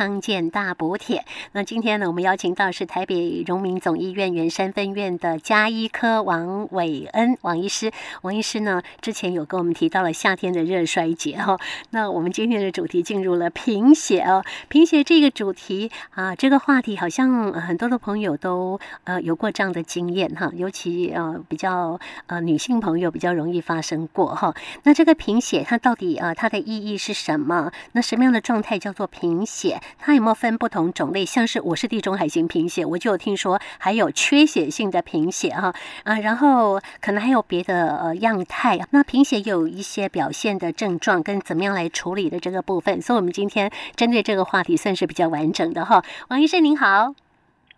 [0.00, 1.26] 康健大补帖。
[1.52, 7.92] 那今天呢，我们邀请到是台北荣民总医院圆山分院的加医科王伟恩王医师。
[8.22, 11.60] 王医师呢，之前有跟我们提到了夏天的热衰竭哈。
[11.90, 24.54] 那我们今天的主题进入了贫血哦，贫血这个主题啊，这个话题好像很多的朋友都呃有过这样的经验哈，尤其呃比较呃女性朋友比较容易发生过哈。
[24.84, 27.70] 那这个贫血它到底呃它的意义是什么？
[27.92, 29.78] 那什么样的状态叫做贫血？
[29.98, 31.24] 它有没有分不同种类？
[31.24, 38.78] 像是我是地中海型贫血，我就有听说还有缺血性的贫血哈啊，然后可能还有别的呃样态。
[38.90, 46.02] 那贫血有一些表现的症状跟怎么样来处理的这个部分，所以我们今天针对这个话题算是比较完整的哈。
[46.28, 47.14] 王医生您好，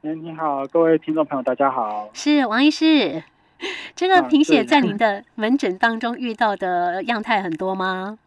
[0.02, 3.22] 哎你好，各位听众朋友大家好，是王医师。
[3.94, 8.18] 这个贫血在您的门诊当中遇到的样态很多吗？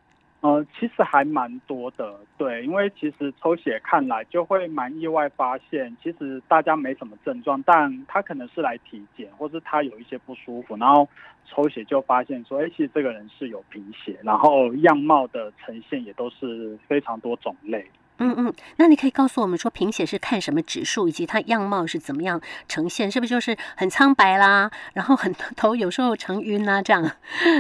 [0.45, 11.10] 呃，其实还蛮多的，对，因为其实抽血看来就会蛮意外，发现其实大家没什么症状，但他可能是来体检，或是他有一些不舒服，然后
[11.48, 17.84] 抽血就发现说，哎，其实这个人是有贫血，然后样貌的呈现也都是非常多种类。
[18.20, 23.09] 嗯嗯，那你可以告诉我们说，贫血是看什么指数，以及它样貌是怎么样呈现？
[23.09, 27.02] 是不是就是很苍白啦，然后很头有时候成晕啊这样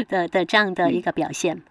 [0.07, 1.63] 的的这样的一个表现？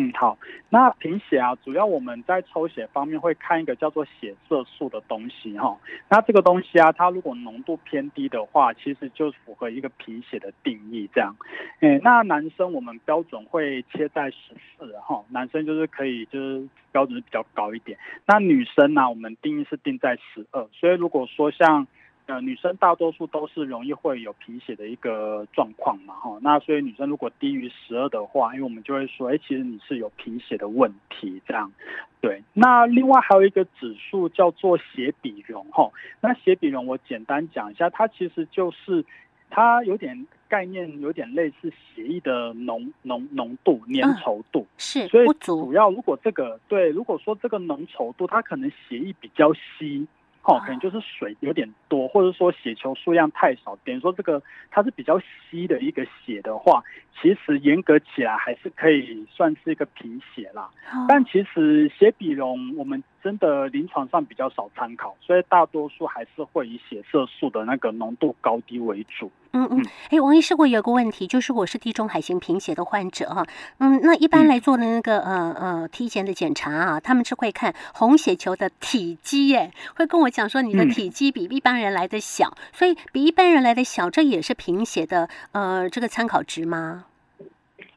[0.00, 0.38] 嗯好，
[0.70, 5.76] 那贫血啊，主要我们在抽血方面会看一个叫做血色素的东西哈。
[6.08, 11.34] 那这个东西啊，它如果浓度偏低的话，其实就符合一个贫血的定义这样。
[11.80, 17.98] 诶，那男生我们标准会切在十四哈，男生就是可以就是标准比较高一点。
[18.24, 21.88] 那女生呢，我们定义是定在十二，所以如果说像。
[22.28, 31.72] 呃，女生大多数都是容易会有贫血的一个状况嘛，哈，那所以女生如果低于十二的话，因为我们就会说，哎，其实你是有贫血的问题，这样，
[32.20, 32.42] 对。
[32.52, 39.02] 那另外还有一个指数叫做血比容，哈，那血比容我简单讲一下，它其实就是
[39.48, 50.06] 它有点概念，有点类似血液的浓浓浓度、粘稠度，嗯、是，所以主要如果这个对，如果说这个浓稠度，它可能血液比较稀。
[50.42, 56.82] 哦，可能就是水有点多，或者说血球数量太少，等于说这个它是比较稀的一个血的话，
[57.20, 60.70] 其实严格起来还是可以算是一个贫血啦。
[61.06, 69.30] 但其实血比容我们真的临床上比较少参考，所以大多数还是会以血色素的那个浓度高低为主。
[69.52, 73.46] 嗯嗯，哎，王医师，我有个问题，就是我是地中海型贫血的患者哈，
[73.78, 87.06] 嗯，那一般来做的那个、嗯、呃呃体检的检查啊，他们是会看红血球的体积耶，会跟我讲说你的体积比一般人来的小，嗯、所以比一般人来的小，这也是贫血的呃这个参考值吗？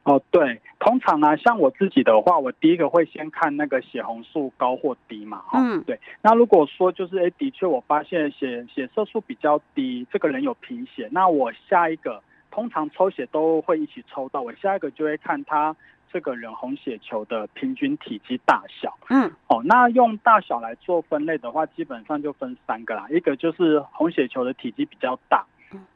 [0.04, 6.00] 哦，对，通常呢，像我自己的话，我第一个会先看那个血红素高或低嘛，哈、嗯，对。
[6.24, 12.20] 那如果说就是，哎，的确我发现血血色素比较低，这个人有贫血，那我下一个
[12.50, 15.76] 通常抽血都会一起抽到，我下一个就会看他
[16.12, 25.46] 这个人红血球的平均体积大小，嗯，哦，那用大小来做分类的话，基本上就分三个啦，一个就是红血球的体积比较大，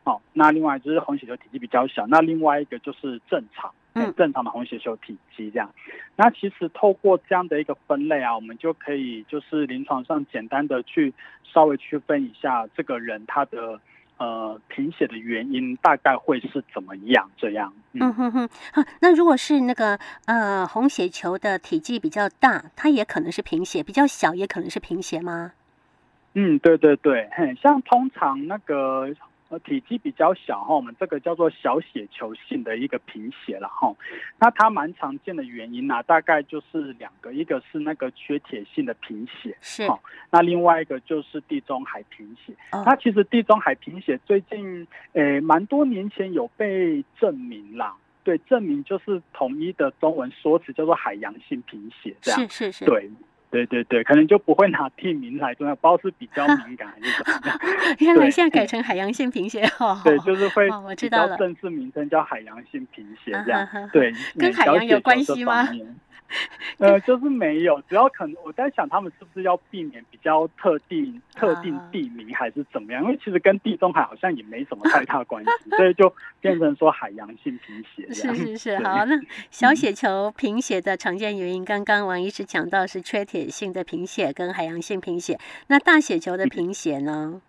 [0.04, 3.74] 哦，那另外就是红血球体积比较小，那另外一个就是正常。
[3.96, 5.74] 嗯，正常的红血球体积这样，
[6.18, 11.14] 那其实透过这样的一个分类啊，我们就可以就是临床上简单的去
[11.46, 13.80] 稍微区分一下这个人他的
[14.18, 17.74] 呃贫血的原因大概会是怎么样这样。
[17.94, 25.54] 嗯，嗯哼哼，好，那如果是那个呃红血球的体积比较大，它也可能是贫血；比较小也可能是贫血吗？
[26.34, 29.08] 嗯，对对对，嘿，像通常那个。
[29.50, 33.94] 呃，体积比较小哈，我们这个叫做小血球性的一个贫血了哈。
[34.40, 39.88] 那它蛮常见的原因呢、啊，大概就是两个，一个是那个缺铁性的贫血，是。
[40.32, 42.54] 那另外一个就是地中海贫血。
[42.72, 47.96] 哦、那其实地中海贫血最近诶，蛮多年前有被证明啦。
[48.24, 52.40] 对，证明就是统一的中文说辞叫做海洋性贫血，这样。
[52.42, 52.86] 是是是。
[52.86, 53.12] 对。
[53.52, 57.60] 对对对，可能就不会拿地名来重要，不知道是比较敏感还是怎么样。
[58.00, 60.00] 原来现在改成海洋性贫血 哦。
[60.04, 63.68] 对，就是会我知道了，正式名称叫海洋性贫血这样。
[63.92, 65.68] 对，跟海洋有关系吗？
[66.80, 73.04] 呃，就是没有，主要可能我在想，他们是不是要避免比较特定特定地名，还是怎么样？
[73.04, 78.12] 因为其实跟地中海好像也没什么太大关系，所以就变成说海洋性贫血。
[78.12, 79.16] 是是是，好，那
[79.52, 85.38] 小血球贫血的常见原因，刚刚王医师讲到是缺铁性的贫血跟海洋性贫血，
[85.68, 87.42] 那大血球的贫血呢？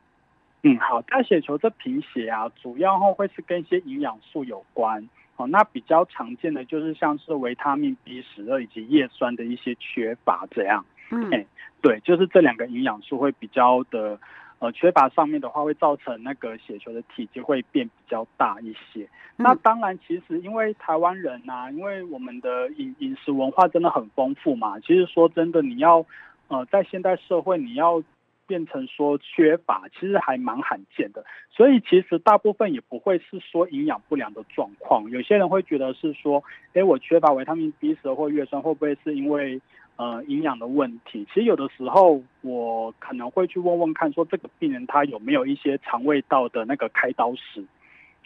[0.63, 5.09] 嗯，好，大血球的贫血啊，主要后会是跟一些营养素有关。
[5.37, 10.85] 哦，那比较常见的就是像是维他命 B 十二以及叶酸的一些缺乏这样。
[11.11, 11.47] 嗯，哎，
[11.81, 14.19] 对，就是这两个营养素会比较的。
[14.67, 19.05] 呃，缺乏上面的话，会造成那个血球的体积会变比较大一些。
[19.37, 24.81] 嗯、那当然，其实因为台湾人呐、啊，因为我们的饮饮食文化真的很丰富嘛。
[24.81, 26.05] 其实说真的，你要
[26.49, 28.03] 呃在现代社会，你要
[28.49, 31.25] 变成说缺乏，其实还蛮罕见的。
[31.51, 35.09] 所以其实大部分也不会是说营养不良的状况。
[35.11, 36.43] 有些人会觉得是说，
[36.75, 39.61] 哎，我缺乏维他命 B 十二或叶酸，会不会是因为？
[39.97, 47.65] 呃，营养的问题，其实有的时候我可能会去问问看，说这个病人他有没有一些肠胃道的那个开刀史，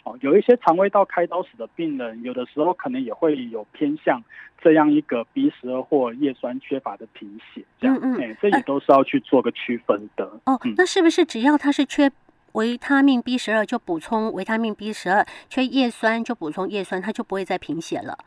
[0.03, 4.21] 哦，有一些肠胃道开刀史的病人，有的时候可能也会有偏向
[4.61, 10.25] 这样一个 B 十二或叶酸缺乏的贫血，这样，嗯这也都是要去做个区分的。
[10.45, 12.11] 哦，那是不是只要他是缺
[12.51, 18.17] 维他命 B 十二，就补充维他命 B 十二；缺叶酸就补充叶酸，他就不会再贫血了？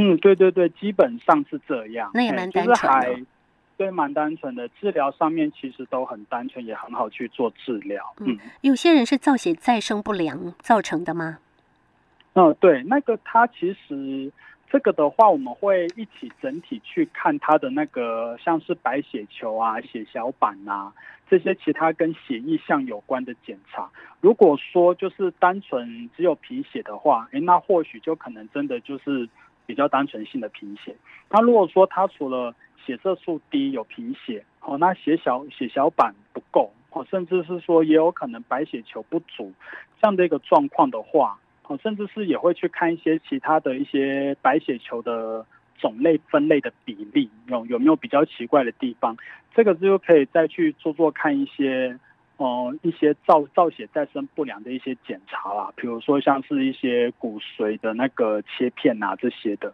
[0.00, 2.08] 嗯，对对对，基本上是这样。
[2.14, 2.74] 那也蛮单纯的。
[2.74, 3.24] 就是还
[3.76, 4.68] 对，蛮单纯的。
[4.80, 8.14] 治疗上面其实都很单纯，也很好去做治疗。
[8.20, 11.38] 嗯，嗯，有些人是造血再生不良造成的吗？
[12.34, 14.32] 嗯，对，那个他其实
[14.70, 20.92] 这个的话，我们会一起整体去看他的那个，像是白血球啊、血小板啊
[21.28, 23.90] 这些其他跟血液项有关的检查。
[24.20, 29.28] 如果说就是单纯只有贫血的话，诶，那或许就可能真的就是。
[29.68, 30.96] 比较单纯性的贫血，
[31.28, 32.54] 那如果说他除了
[32.86, 39.52] 血色素低有贫血，哦，那血小血小板不够，哦，甚至是说也有可能白血球不足
[40.00, 45.44] 这样的一个状况的话，哦，甚至是也会去看一些其他的一些白血球的
[45.78, 49.18] 种类分类的比例有有没有比较奇怪的地方，
[49.54, 51.98] 这个就可以再去做做看一些。
[52.38, 59.72] 哦、呃，一些造造血再生不良的一些检查啦，比如说像是一些骨髓的那个切片啊这些的，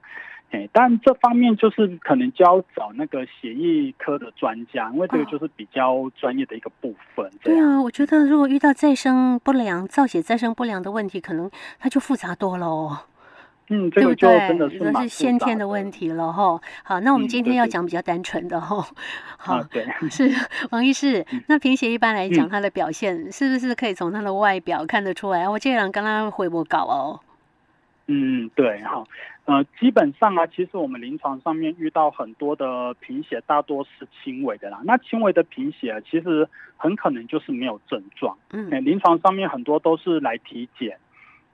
[0.50, 7.26] 哎，但这方面就是可能就要找那个血液科的专家，因为这个就是比较专业的一个部分。
[7.26, 12.98] 哦、对啊，我觉得如果遇到再生不良、造血再生不良的问题，可能它就复杂多了哦。
[13.68, 16.60] 嗯，这个就真的是这是先天的问题了哈。
[16.82, 18.86] 好，那我们今天要讲比较单纯的哈。
[19.38, 20.30] 好，对，是
[20.70, 21.24] 王医师。
[21.48, 25.48] 那贫血一般来讲，它的表现是不是可以从它的外表看得出来？
[25.48, 27.20] 我这个人刚刚回我稿哦。
[28.06, 29.08] 嗯，对，好，
[29.46, 34.82] 呃，基本上啊，其实我们临床上面遇到很多的贫血，大多是轻微的啦。
[34.84, 36.46] 那轻微的贫血啊，其实
[36.76, 38.36] 很可能就是没有症状。
[38.50, 40.98] 嗯，临床上面很多都是来体检。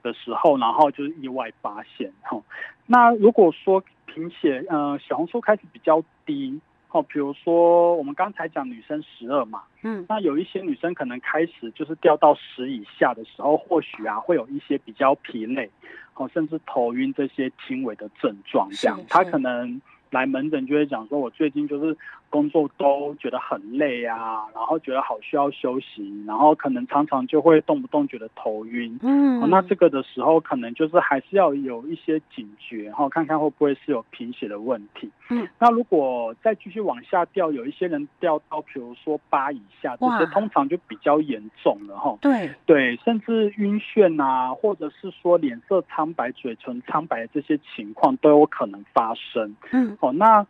[0.01, 2.41] 的时候，然后就是意外发现哈。
[2.85, 6.59] 那如果说贫血，呃，血红素开始比较低，
[6.89, 15.69] 哦，比如说我们刚才讲女生十二嘛，嗯，那有一些女生可能开始就是掉到十以下的时候，或许啊会有一些比较疲累，
[16.15, 21.97] 哦，甚至头晕这些轻微的症状，这样，她可能来门诊就会讲说，我最近就是。
[22.31, 28.97] 工作都觉得很累啊，然后觉得好需要休息，然后可能常常就会动不动觉得头晕。
[29.03, 35.11] 嗯、哦，那这个的时候可能就是还是要有一些警觉，然后看看会不会是有贫血的问题。
[35.29, 42.17] 嗯，那如果再继续往下掉，有一些人掉到比如说八以下，这些通常就比较严重了哈。
[42.21, 49.53] 对对，甚至晕眩啊，或者是说脸色苍白、嘴唇苍白的这些情况都有可能发生。
[49.71, 50.47] 嗯，哦，那。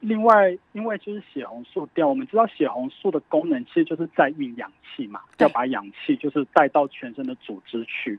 [0.00, 8.18] 另外，因为就是血红素掉，我们知道血红素的功能其实就是在运氧气嘛，要把氧气就是带到全身的组织去，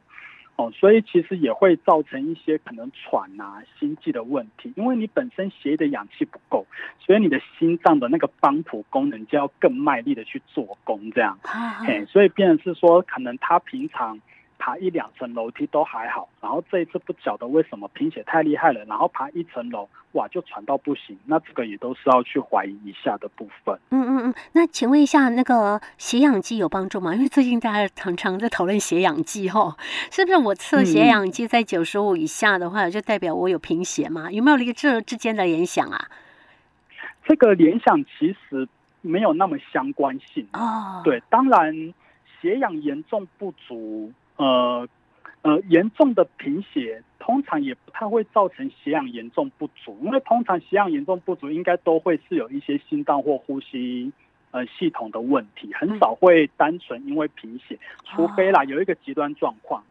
[0.55, 6.65] 哦，所以其实也会造成一些可能喘啊、心悸的问题，因为你本身血液的氧气不够，
[7.00, 11.38] 所以你的心脏的那个帮浦功能就要更卖力的去做工，这样，
[11.86, 14.19] 嘿，所以变成是说，可能他平常。
[14.59, 21.17] 爬一两层楼梯都还好，然后这一次不晓得为什么贫血太厉害了，然后爬一层楼，哇，就喘到不行。
[21.25, 23.79] 那这个也都是要去怀疑一下的部分。
[23.91, 27.13] 嗯嗯嗯，那请问一下，那个血氧计有帮助吗？
[27.13, 29.77] 因为最近大家常常在讨论血氧计，哈，
[30.11, 34.31] 是不是我测血氧计在九十五以下的话，就代表我有贫血吗？
[34.31, 36.07] 有没有一个这之间的联想啊？
[37.25, 38.67] 这个联想其实
[39.01, 41.01] 没有那么相关性哦。
[41.03, 41.93] 对，当然
[42.41, 44.11] 血氧严重不足。
[44.38, 44.88] 呃
[45.44, 54.12] 呃，严重的贫血通常也不太会造成血氧严重不足，因为通常血氧严重不足应该都会是有一些心脏或呼吸
[54.51, 59.82] 呃系统的问题，很少会单纯因为贫血，除非啦有一个极端状况，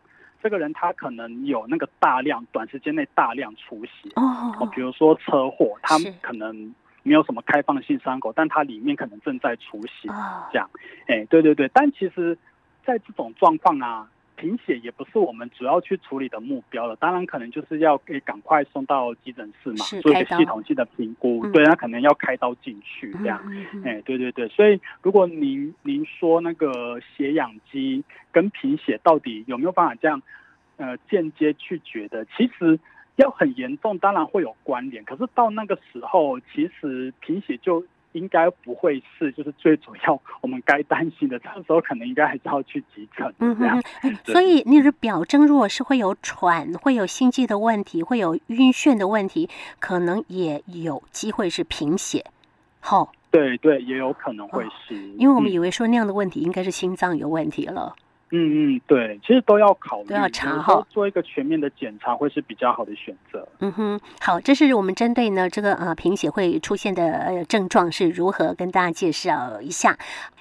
[0.43, 10.09] 这个人他可能有那个大量短时间内大量出血哦，比如说车祸，他可能没有什么开放性伤口，但他里面可能正在出血
[10.53, 10.69] 这样，
[11.07, 12.37] 哎，对对对，但其实
[12.85, 14.11] 在这种状况啊。
[14.37, 30.23] 贫血也不是我们主要去处理的目标了，当然可能就是要给赶快送到急诊室嘛，做一个系统性的评估，嗯、对，那可能要开刀进去这样，哎、嗯嗯欸，对对对，所以如果您您说那个血氧机跟贫血到底有没有办法这样，
[30.77, 32.79] 呃，间接去觉得，其实
[33.17, 37.85] 要很严重，当然会有关联，可是到那个时候，其实贫血就。
[38.13, 41.39] 应该不会是，就是最主要我们该担心的。
[41.39, 43.35] 这个时候可能应该还是要去急诊。
[43.39, 43.83] 嗯哼，
[44.25, 49.49] 所以那个表征如果是会有喘、会有心悸的问题、会有晕眩的问题，
[49.79, 52.25] 可能也有机会是贫血。
[52.81, 57.95] 好、哦，对对，也有可能会是、哦，因为我们以为说那样的问题应该是心脏有问题了。
[57.97, 63.47] 嗯嗯嗯，对，其实都要考虑，都要查哈，做一个全面的检查会是比较好的选择。
[63.61, 69.97] 嗯哼，好，这是我们针对呢这个呃贫血会出现的呃症状是如何跟大家介绍一下。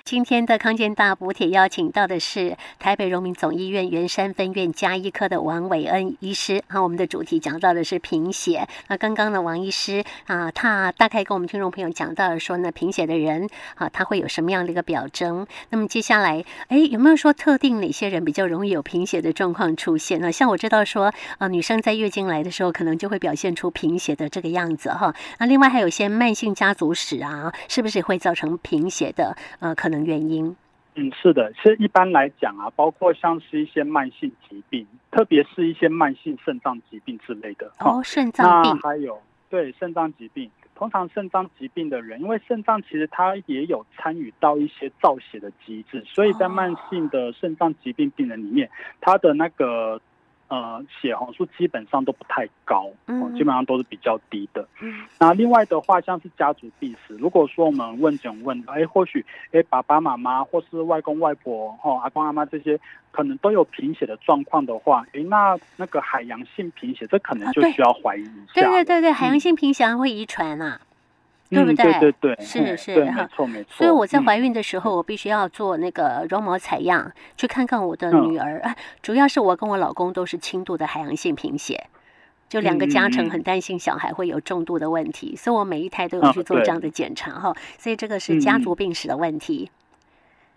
[0.05, 6.63] 今天的康健大补帖邀请到的是台北荣民总医院员山分院加医科的王伟恩医师。
[6.67, 8.67] 啊，我们的主题讲到的是贫血。
[8.87, 15.47] 那刚刚呢，王医师啊，他大概跟我们听众朋友讲到了说呢，贫血的人啊，他会有什么样的一个表征？
[15.71, 20.31] 那么接下来，哎，有没有说特定哪些人比较容易有贫血的状况出现呢？
[20.31, 25.15] 像我知道说，啊，女生在月经来的时候，可能就会表现出贫血的这个样子哈。
[25.39, 29.35] 那另外还有一些慢性家族史啊，是不是会造成贫血的？
[29.57, 29.94] 呃，可能。
[30.03, 30.55] 原因，
[30.95, 37.71] 嗯，是的，其实一般来讲啊，包括像是一些慢性疾病，特别是一些慢性肾脏疾病之类的。
[37.79, 50.01] 哦，肾脏病，还有对肾脏疾病，通常肾脏疾病的人，因为肾脏其实它也有参与到一些造血的机制，所以在慢性的肾脏疾病病人里面，他的那个。
[50.47, 54.67] 呃，血红素基本上都不太高，嗯，基本上都是比较低的。
[54.79, 62.79] 嗯，那另外的话，像是家族病史，如果说我们问诊问，哎，或许哎爸爸妈妈或是外公外婆、哦阿公阿妈这些，
[63.11, 68.53] 可能都有贫血的状况的话，哎，那那个海洋性贫血，这可能就需要怀疑一下。
[68.53, 70.79] 对对对对，海洋性贫血会遗传啊。
[71.49, 71.93] 对不对？
[71.99, 73.69] 对对对，是是，没错没错。
[73.69, 78.61] 所以我在怀孕的时候，我必须要做那个绒毛采样，去看看我的女儿。
[79.01, 81.87] 主要是我跟我老公都是轻度的海洋性贫血，
[82.49, 87.55] 就两个家成很担心小孩会有重度的问题，所以我每一胎都有去做这样的检查哈。
[87.77, 89.69] 所以这个是家族病史的问题。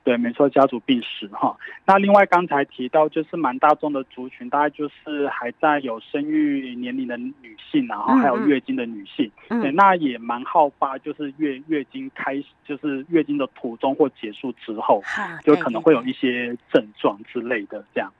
[0.08, 1.54] 对，没错，家族病史哈。
[1.84, 15.02] 那另外刚才提到，就是蛮大众的族群，大概就是还在有生育年龄的女性，然后还有月经的女性，嗯嗯对，那也蛮好发，就是月月经开始，就是月经的途中或结束之后，
[15.44, 18.10] 就可能会有一些症状之类的这样。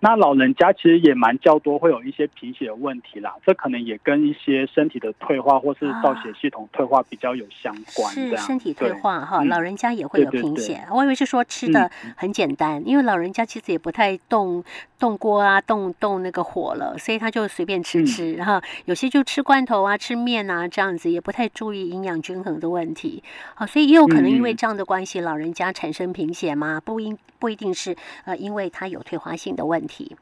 [0.00, 3.34] 那老人家其实也蛮较多，会有一些贫血的问题啦。
[3.44, 8.12] 这可能也跟一些身体的退化或是造血系统退化比较有相关。
[8.12, 10.82] 是身体退化哈，老人家也会有贫血。
[10.90, 14.64] 我以为是说吃的很简单，因为老人家其实也不太动
[14.98, 18.32] 动锅啊，动动那个火了，所以他就随便吃吃。
[18.32, 23.22] 然后有些就吃罐头啊，吃面啊这样子，也不太注意营养均衡的问题。
[23.54, 26.80] 好，所以也有可能因为这样的关系，老人家产生贫血吗？
[26.82, 30.16] 不应不一定是呃，因为他有退化性的问题。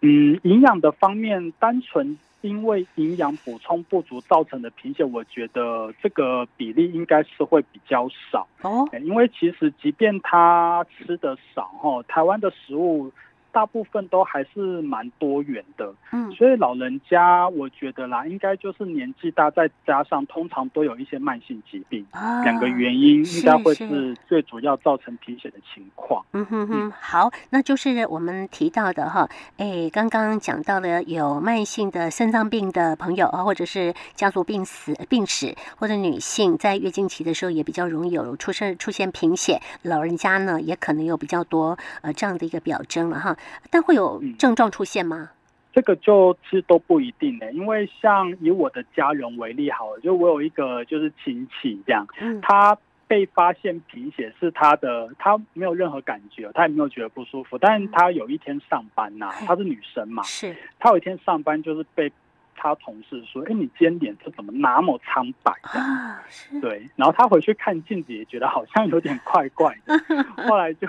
[0.00, 8.88] 嗯，营养的方面，单纯因为营养补充不足造成的贫血，我觉得这个比例应该是会比较少哦。
[9.02, 13.12] 因为其实即便他吃的少，哈，台湾的食物。
[13.52, 26.24] 大部分都还是蛮多元的，嗯，所以老人家我觉得啦，应该就是年纪大，再加上通常都有一些慢性疾病，啊，两个原因应该会是最主要造成贫血的情况。
[26.32, 43.36] 嗯哼哼，好，那就是我们提到的哈，哎，刚刚讲到了有慢性的肾脏病的朋友啊，或者是家族病史病史，或者女性在月经期的时候也比较容易有出现出现贫血，老人家呢也可能有比较多呃这样的一个表征了哈。
[43.70, 45.30] 但会有症状出现吗？
[45.32, 45.34] 嗯，
[45.74, 52.76] 这个就其实都不一定的，因为像以我的家人为例好了，就我有一个就是亲戚这样，嗯，他
[53.06, 62.12] 被发现贫血是他的，他没有任何感觉，他也没有觉得不舒服，但是他有一天上班呐，她是女生嘛，是，他有一天上班就是被。
[62.58, 66.20] 他同事说：“哎，你今天脸色怎么那么苍白？”啊，
[66.60, 66.84] 对。
[66.96, 69.96] 然后他回去看镜子，也觉得好像有点怪怪的。
[70.48, 70.88] 后来就，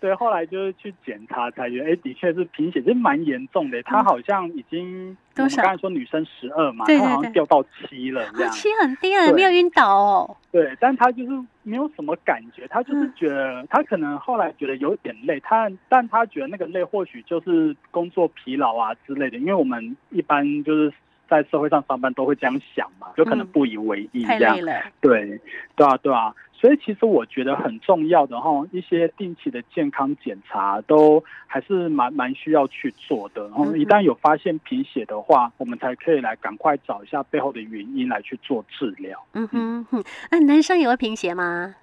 [0.00, 3.80] 对，后来就是去检查，才觉得，哎，的确是贫血，是蛮严重的。
[3.84, 8.52] 他好像已经，我们刚才说女生十二嘛，她好像掉到七了，这样。
[8.52, 10.36] 七很低了，没有晕倒哦。
[10.50, 11.30] 对，但她就是
[11.62, 20.92] 没有什么感觉，她就是觉得，她可能后来觉得有点累，她，但她觉得那个累或许就是工作疲劳啊之类的，因为我们一般就是。
[21.28, 24.56] 在社会上上班都会这样想嘛，就可能不以为意这样。
[25.00, 25.40] 对，
[25.74, 26.34] 对啊，对啊。
[26.58, 33.42] 所以其实我觉得很重要的哈，一些定期的健康检查都还是蛮蛮需要去做的。
[33.48, 39.22] 然后一旦有发现贫血的话，我们才可以来赶快找一下背后的原因来去做治疗。
[39.34, 41.74] 嗯哼哼，那男生也会贫血吗？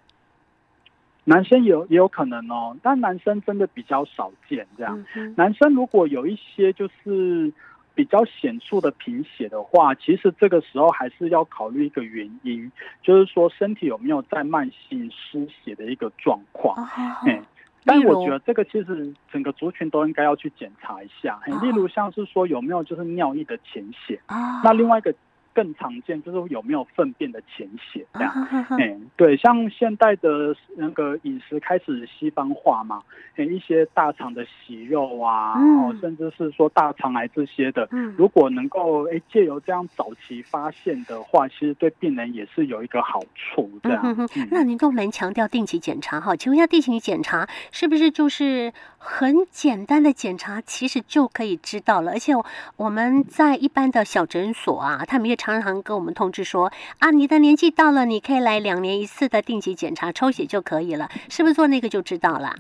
[1.26, 5.06] 男生有也有可能哦，但男生真的比较少见这样。
[5.36, 7.54] 男生如果有一些就是。
[7.96, 12.72] 比较显著的贫血的话，其实这个时候还是要考虑一个原因，
[13.02, 16.88] 就是说身体有没有在慢性失血的一个状况。
[17.26, 17.42] 哎，
[17.86, 21.40] 但我觉得这个其实整个族群都应该要去检查一下。
[21.62, 24.20] 例如像是说有没有就是尿液的潜血，
[24.64, 25.14] 那另外一个。
[25.54, 28.32] 更常见就是有没有粪便的潜血这样，
[28.80, 33.04] 哎，对，像现代的那个饮食开始西方化嘛，
[33.36, 44.28] 哎，一些大肠的息肉啊，哦，甚至是说大肠癌这些的，如果能够哎借由这样早期发现的话，其实对病人也是有一个好处这样。
[44.50, 52.12] 那您都蛮强调定期检查哈，请问一下定期检查是不是就是很简单的检查，其实就可以知道了？
[52.12, 52.34] 而且
[52.78, 55.38] 我们在一般的小诊所啊，他们也。
[55.44, 62.56] 常常跟我们通知说啊，你的年纪到了，你可以来两年一次的定期检查，抽血就可以了，是不是做那个就知道了？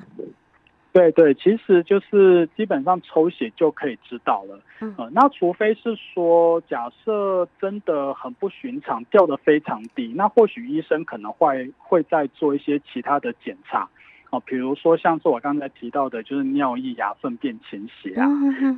[0.91, 4.59] 对对，其实就是基本上抽血就可以知道了。
[4.81, 13.87] 嗯、呃，那除非是说假设真的很不寻常，掉的非常低，那或许医生可能会会再做一些其他的检查。
[14.33, 18.27] 哦，比如说像是我刚才提到的，就是尿液、牙、粪便潜血啊。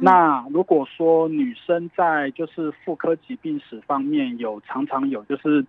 [0.02, 5.66] 那如果说女生在就是妇科疾病史方面有常常有就是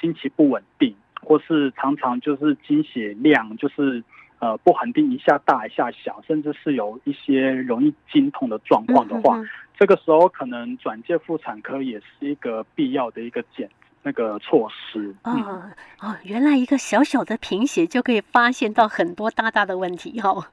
[0.00, 4.04] 经期不稳定，或是常常就是经血量就是
[4.38, 9.36] 呃不恒定，一下大一下小，甚至是有一些容易经痛的状况的话，
[9.76, 13.68] 这个时候可能转介妇产科也是一个必要的一个检。
[14.04, 20.44] 那个措施啊、嗯、哦，原来一个小小的贫血就可以发现到很多大大的问题哈、哦，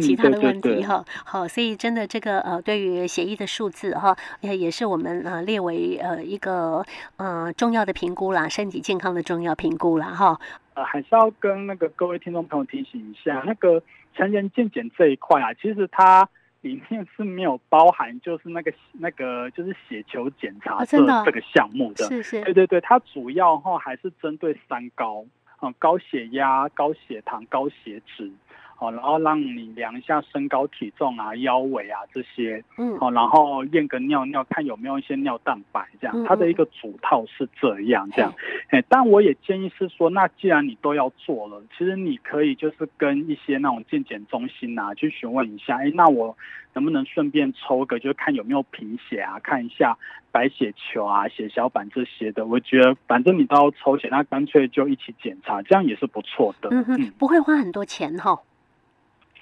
[0.00, 6.84] 其他的问题哈，好，所以真的这个呃，对于血液的数字哈，也也是我们呃列为呃一个
[7.16, 10.38] 呃重要的评估啦，身体健康的重要评估啦哈。
[10.74, 13.82] 呃，还是要跟那个各位听众朋友提醒一下，那个
[14.16, 16.28] 成人健检这一块啊，其实它。
[16.64, 25.24] 里面是没有包含，就是那个那个就是血球检查这这个项目的，是是，对对对，它主要哈还是针对三高
[25.60, 28.32] 嗯，高血压、高血糖、高血脂。
[28.84, 38.34] 好，然后让你量一下身高体重啊、腰围啊这些，嗯，好，然后验个尿尿，看有没有一些尿蛋白，这样，它的一个主套是这样，这样，
[38.68, 46.36] 哎，但我也建议是说，那既然你都要做了，其实你可以就是跟一些那种健检中心啊去询问一下，哎，那我
[46.74, 49.96] 能不能顺便抽个，就是看有没有贫血啊，看一下
[50.30, 52.44] 白血球啊、血小板这些的。
[52.44, 58.38] 我觉得反正你都要抽血，那干脆就一起检查，这样也是不错的，嗯哼，不会花很多钱哈。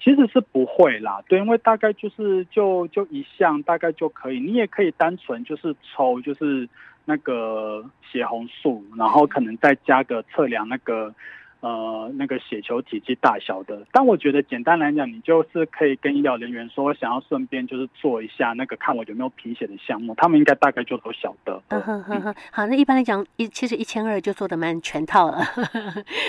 [0.03, 6.69] 其实是不会啦，对，因为大概就是就就一项大概就可以，你也可以单纯就是抽就是
[7.05, 11.15] 那个血红素，然后可能再加个测量那个。
[11.63, 21.63] 呃，那个血球体积大小的，但我觉得简单来讲，你就是可以跟医疗人员说，我想要顺便就是做一下那个看我有没有贫血的项目，他们应该大概就都晓得。
[21.69, 25.39] 嗯哼哼哼，好，那一般来讲，一其实一千二就做的蛮全套了。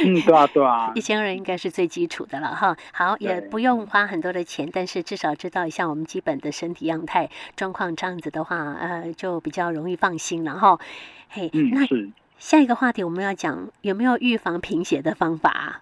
[0.05, 2.77] 嗯，对啊，对啊， 一千二应该是最基础的了哈。
[2.93, 10.77] 好，也不用花很多的钱，但是至少知道一下我们基本的身体样态状况，这样子的话，呃，就比较容易放心了哈。
[11.29, 12.11] 嘿，嗯，那是。
[12.43, 15.81] 下一个话题我们要讲有没有预防贫血的方法？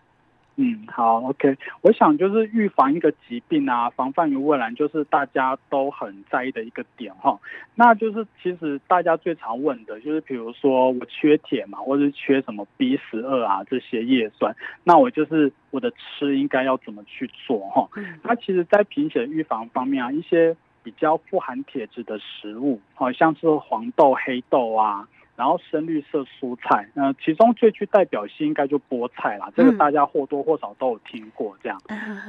[0.58, 1.58] 嗯，好，OK。
[1.82, 7.39] 我想就是预防一个疾病啊，防范于未然，就是大家都很在意的一个点哈。
[7.74, 17.89] 那就是其实大家最常问的就是，比如说我缺铁嘛，或者是缺什么 B 十二啊这些叶酸，那我就是我的吃应该要怎么去做哈？
[18.21, 25.08] 那其实，在贫血预防方面啊，一些比较富含铁质的食物，好像是黄豆、黑豆啊。
[25.41, 31.82] 然后深绿色蔬菜，呃，其中最具代表性应该就菠菜啦，这个大家或多或少都有听过这样。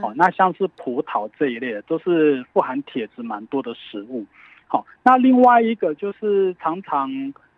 [0.02, 4.24] 哦，那像是葡萄这一类的，都是富含铁质蛮多的食物。
[4.66, 7.10] 好，那另外一个就是常常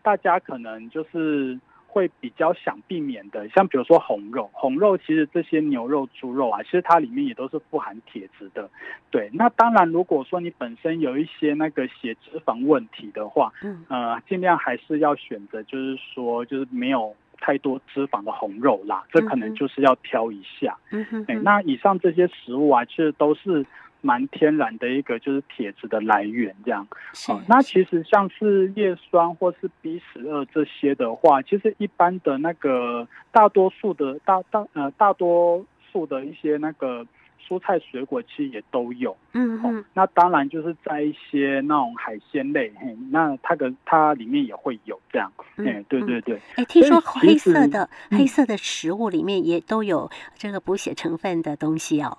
[0.02, 1.56] 大家可能就是。
[1.94, 8.68] 会比较想避免的，像比如说红肉，红肉其实这些牛肉、猪肉啊，其实它里面也都是富含铁质的。
[9.12, 20.76] 对，那当然，如果说你本身有一些那个血脂肪问题的话，嗯，呃，尽量还是要选择，就是说，就是没有太多脂肪的红肉啦，这可能就是要挑一下。
[20.90, 23.64] 嗯哼，那以上这些食物啊，其实都是。
[24.04, 26.86] 蛮天然的一个就是铁质的来源，这样。
[27.12, 27.32] 是。
[27.32, 37.06] 哦，那其实像是叶酸或是 B 十二这些的话，其实一般的那个大多数的大大呃大多数的一些那个。
[37.46, 52.16] 蔬菜水果其实也都有，嗯嗯、哦，那当然就是在一些那种海鲜类，嘿，那它的它里面也会有这样，哎、嗯，对对对，哎，听说黑色的黑色的食物里面也都有这个补血成分的东西哦。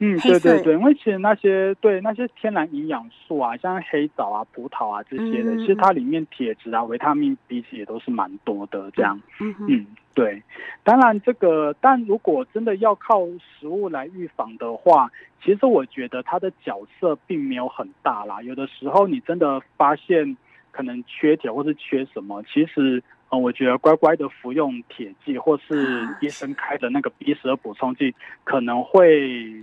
[0.00, 10.42] 嗯，对对对，因为其实那些对那些天然营养素啊，像黑枣啊、葡萄啊这些的，嗯、其实它里面铁质啊、维他命 B 也都是蛮多的，这样，嗯嗯，对。
[10.82, 15.08] 当然这个，但如果真的要靠食物来预防的话，
[15.44, 18.42] 其实我觉得它的角色并没有很大啦。
[18.42, 20.36] 有的时候你真的发现
[20.72, 29.54] 可能缺铁或是缺什么，其实，嗯，我觉得乖乖的服用铁剂或是医生开的那个 B 十二补充剂可能会。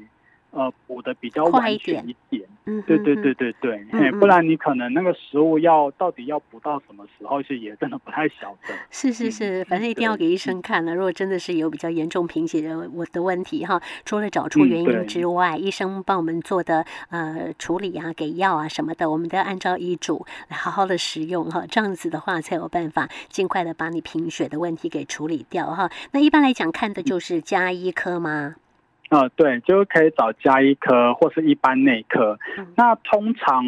[0.52, 8.74] 呃，补的比较完全一点，嗯，对对对对对，嗯，不然你可能那个食物要到底要补到什么时候，其实也真的不太晓得。
[8.92, 10.94] 是是是，反正一定要给医生看了。
[10.94, 25.90] 如果真的是有比较严重贫血的我的问题哈，除了找出原因之外，医生帮我们做的呃处理啊，给药啊什么的，我们都要按照医嘱来好好的食用哈，这样子的话才有办法尽快的把你贫血的问题给处理掉哈。
[26.12, 28.56] 那一般来讲，看的就是加医科吗？
[29.12, 32.40] 呃，对，就可以找家医科或是一般内科。
[32.78, 33.66] 那通常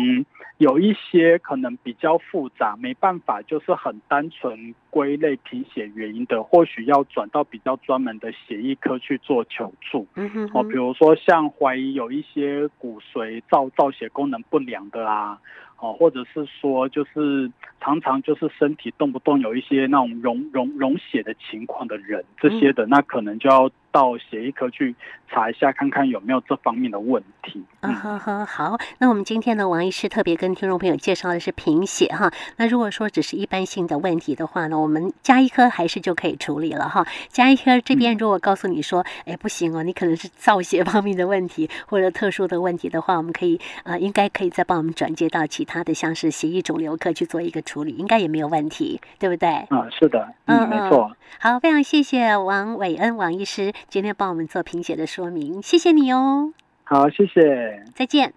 [0.58, 10.08] 有一些可能比较复杂，没办法，就是很单纯归类贫血原因的，或许要转到比较专门的血液科去做求助。
[10.16, 15.38] 嗯哼，哦，比如说像怀疑有一些骨髓造造血功能不良的啊，
[15.78, 17.52] 哦，或者是说就是
[17.82, 23.70] 常常就是身体动不动有一些那种溶溶溶血的情况的人，这些的那可能就要。
[23.94, 24.94] 到血液科去
[25.30, 27.64] 查一下，看看有没有这方面的问题。
[27.82, 28.78] 嗯呵呵，好。
[28.98, 32.32] 那我们今天呢，王医师特别跟听众朋友介绍的是贫血哈。
[32.58, 37.06] 那如果说只是一般性的问题的话呢，我们加医科还是就可以处理了哈。
[37.30, 49.50] 加医科这边如果告诉你说，哎、嗯，不行哦，你可能是造血方面的问题或者特殊的问题的话，我们可以呃，应该可以再帮我们转接到其他的，像是血液肿瘤科去做一个处理，应该也没有问题，对不对？
[49.50, 51.12] 啊，是的，嗯，没错。
[51.40, 56.54] 好，非常谢谢王伟恩王医师今天帮我们做贫血的说明，谢谢你哦。
[56.84, 58.34] 好，谢谢，再见。